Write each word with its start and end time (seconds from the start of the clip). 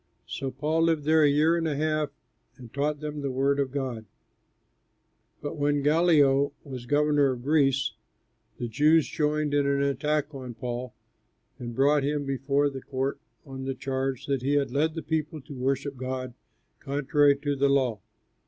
So 0.25 0.49
Paul 0.49 0.81
lived 0.81 1.03
there 1.03 1.21
a 1.23 1.29
year 1.29 1.55
and 1.55 1.67
a 1.67 1.75
half 1.75 2.09
and 2.57 2.73
taught 2.73 3.01
them 3.01 3.21
the 3.21 3.29
word 3.29 3.59
of 3.59 3.69
God. 3.71 4.05
But 5.43 5.57
when 5.57 5.83
Gallio 5.83 6.53
was 6.63 6.87
governor 6.87 7.29
of 7.33 7.43
Greece, 7.43 7.93
the 8.57 8.67
Jews 8.67 9.07
joined 9.07 9.53
in 9.53 9.67
an 9.67 9.83
attack 9.83 10.33
on 10.33 10.55
Paul 10.55 10.95
and 11.59 11.75
brought 11.75 12.01
him 12.03 12.25
before 12.25 12.67
the 12.67 12.81
court 12.81 13.19
on 13.45 13.65
the 13.65 13.75
charge 13.75 14.25
that 14.25 14.41
he 14.41 14.57
led 14.59 14.95
people 15.05 15.39
to 15.41 15.53
worship 15.53 15.95
God 15.97 16.33
contrary 16.79 17.35
to 17.37 17.55
the 17.55 17.69
law. 17.69 17.99